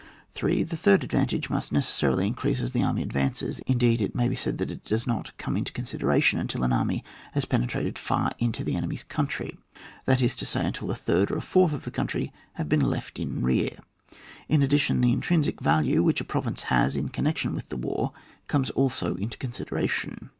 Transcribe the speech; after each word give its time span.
3. 0.33 0.63
The 0.63 0.75
third 0.75 1.03
advantage 1.03 1.51
must 1.51 1.71
neces 1.71 1.83
sarily 1.83 2.25
increase 2.25 2.59
as 2.59 2.71
the 2.71 2.81
army 2.81 3.03
advances; 3.03 3.59
indeed, 3.67 4.01
it 4.01 4.15
may 4.15 4.27
be 4.27 4.35
said 4.35 4.57
that 4.57 4.71
it 4.71 4.83
does 4.83 5.05
not 5.05 5.37
come 5.37 5.55
into 5.55 5.71
consideration 5.71 6.39
until 6.39 6.63
an 6.63 6.73
army 6.73 7.03
has 7.33 7.45
penetrated 7.45 7.99
far 7.99 8.31
into 8.39 8.63
the 8.63 8.75
enemy's 8.75 9.03
coun 9.03 9.27
try; 9.27 9.51
that 10.05 10.19
is 10.19 10.35
to 10.37 10.43
say, 10.43 10.65
until 10.65 10.87
fi 10.87 10.95
third 10.95 11.29
or 11.29 11.37
a 11.37 11.39
fourth 11.39 11.71
of 11.71 11.83
the 11.83 11.91
country 11.91 12.33
has 12.53 12.65
been 12.65 12.81
left 12.81 13.19
in 13.19 13.43
rear. 13.43 13.77
In 14.49 14.63
addition, 14.63 15.01
the 15.01 15.13
intrinsic 15.13 15.61
value 15.61 16.01
which 16.01 16.19
a 16.19 16.23
province 16.23 16.63
has 16.73 16.95
in 16.95 17.09
connection 17.09 17.53
with 17.53 17.69
the 17.69 17.77
war 17.77 18.11
comes 18.47 18.71
also 18.71 19.13
into 19.17 19.37
consideration. 19.37 20.29